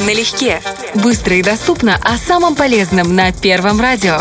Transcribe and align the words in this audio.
Налегке. 0.00 0.60
Быстро 0.94 1.36
и 1.36 1.42
доступно 1.42 1.98
о 2.02 2.18
самом 2.18 2.54
полезном 2.54 3.14
на 3.14 3.32
Первом 3.32 3.80
радио. 3.80 4.20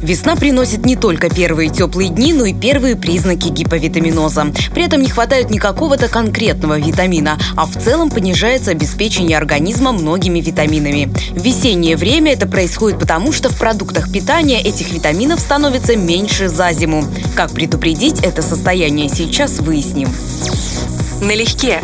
Весна 0.00 0.36
приносит 0.36 0.84
не 0.84 0.96
только 0.96 1.28
первые 1.28 1.70
теплые 1.70 2.08
дни, 2.08 2.32
но 2.32 2.44
и 2.44 2.54
первые 2.54 2.96
признаки 2.96 3.48
гиповитаминоза. 3.48 4.46
При 4.72 4.84
этом 4.84 5.02
не 5.02 5.08
хватает 5.08 5.50
не 5.50 5.58
какого-то 5.58 6.08
конкретного 6.08 6.78
витамина, 6.78 7.38
а 7.56 7.66
в 7.66 7.76
целом 7.76 8.10
понижается 8.10 8.70
обеспечение 8.70 9.36
организма 9.36 9.92
многими 9.92 10.40
витаминами. 10.40 11.12
В 11.32 11.42
весеннее 11.42 11.96
время 11.96 12.32
это 12.32 12.46
происходит 12.46 13.00
потому, 13.00 13.32
что 13.32 13.48
в 13.48 13.58
продуктах 13.58 14.10
питания 14.12 14.60
этих 14.62 14.92
витаминов 14.92 15.40
становится 15.40 15.96
меньше 15.96 16.48
за 16.48 16.72
зиму. 16.72 17.04
Как 17.34 17.50
предупредить 17.50 18.20
это 18.22 18.42
состояние 18.42 19.08
сейчас 19.08 19.58
выясним. 19.58 20.08
Налегке. 21.20 21.80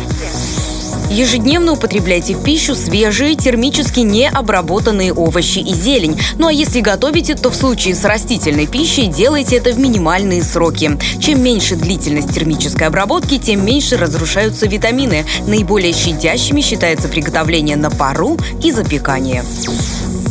Ежедневно 1.09 1.73
употребляйте 1.73 2.35
в 2.35 2.43
пищу 2.43 2.75
свежие, 2.75 3.35
термически 3.35 3.99
необработанные 4.01 5.13
овощи 5.13 5.59
и 5.59 5.73
зелень. 5.73 6.19
Ну 6.37 6.47
а 6.47 6.53
если 6.53 6.81
готовите, 6.81 7.35
то 7.35 7.49
в 7.49 7.55
случае 7.55 7.95
с 7.95 8.03
растительной 8.03 8.67
пищей 8.67 9.07
делайте 9.07 9.57
это 9.57 9.71
в 9.71 9.79
минимальные 9.79 10.43
сроки. 10.43 10.97
Чем 11.19 11.41
меньше 11.41 11.75
длительность 11.75 12.33
термической 12.33 12.87
обработки, 12.87 13.37
тем 13.37 13.65
меньше 13.65 13.97
разрушаются 13.97 14.67
витамины. 14.67 15.25
Наиболее 15.47 15.93
щадящими 15.93 16.61
считается 16.61 17.07
приготовление 17.07 17.77
на 17.77 17.89
пару 17.89 18.37
и 18.63 18.71
запекание. 18.71 19.43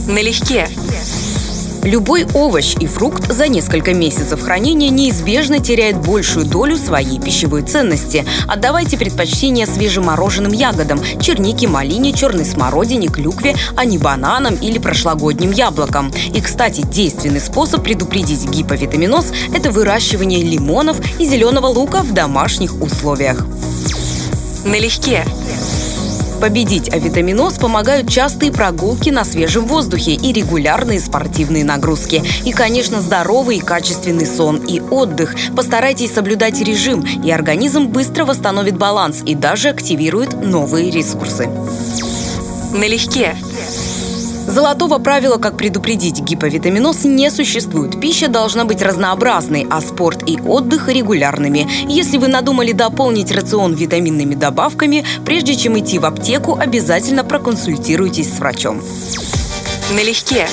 Налегке. 0.06 0.68
Любой 1.84 2.24
овощ 2.32 2.76
и 2.80 2.86
фрукт 2.86 3.30
за 3.30 3.46
несколько 3.46 3.92
месяцев 3.92 4.40
хранения 4.40 4.88
неизбежно 4.88 5.60
теряет 5.60 5.98
большую 5.98 6.46
долю 6.46 6.78
своей 6.78 7.20
пищевой 7.20 7.60
ценности. 7.60 8.24
Отдавайте 8.48 8.96
предпочтение 8.96 9.66
свежемороженным 9.66 10.52
ягодам– 10.52 11.02
чернике, 11.20 11.68
малине, 11.68 12.14
черной 12.14 12.46
смородине, 12.46 13.08
клюкве, 13.08 13.54
а 13.76 13.84
не 13.84 13.98
бананам 13.98 14.54
или 14.54 14.78
прошлогодним 14.78 15.52
яблокам. 15.52 16.10
И, 16.32 16.40
кстати, 16.40 16.80
действенный 16.80 17.40
способ 17.40 17.84
предупредить 17.84 18.48
гиповитаминоз– 18.48 19.26
это 19.54 19.70
выращивание 19.70 20.42
лимонов 20.42 20.96
и 21.20 21.26
зеленого 21.26 21.66
лука 21.66 22.02
в 22.02 22.14
домашних 22.14 22.80
условиях. 22.80 23.44
Налегке. 24.64 25.22
Победить 26.44 26.92
авитаминоз 26.92 27.54
помогают 27.54 28.10
частые 28.10 28.52
прогулки 28.52 29.08
на 29.08 29.24
свежем 29.24 29.64
воздухе 29.64 30.12
и 30.12 30.30
регулярные 30.30 31.00
спортивные 31.00 31.64
нагрузки. 31.64 32.22
И, 32.44 32.52
конечно, 32.52 33.00
здоровый 33.00 33.56
и 33.56 33.60
качественный 33.60 34.26
сон 34.26 34.58
и 34.58 34.78
отдых. 34.78 35.34
Постарайтесь 35.56 36.12
соблюдать 36.12 36.60
режим, 36.60 37.00
и 37.00 37.30
организм 37.30 37.86
быстро 37.86 38.26
восстановит 38.26 38.76
баланс 38.76 39.22
и 39.24 39.34
даже 39.34 39.70
активирует 39.70 40.34
новые 40.34 40.90
ресурсы. 40.90 41.48
Налегке. 42.74 43.34
Золотого 44.46 44.98
правила, 44.98 45.38
как 45.38 45.56
предупредить 45.56 46.20
гиповитаминоз, 46.20 47.04
не 47.04 47.30
существует. 47.30 48.00
Пища 48.00 48.28
должна 48.28 48.64
быть 48.64 48.82
разнообразной, 48.82 49.66
а 49.70 49.80
спорт 49.80 50.28
и 50.28 50.38
отдых 50.40 50.88
регулярными. 50.88 51.66
Если 51.88 52.18
вы 52.18 52.28
надумали 52.28 52.72
дополнить 52.72 53.32
рацион 53.32 53.74
витаминными 53.74 54.34
добавками, 54.34 55.04
прежде 55.24 55.56
чем 55.56 55.78
идти 55.78 55.98
в 55.98 56.04
аптеку, 56.04 56.56
обязательно 56.56 57.24
проконсультируйтесь 57.24 58.34
с 58.34 58.38
врачом. 58.38 58.80
Налегке. 59.92 60.46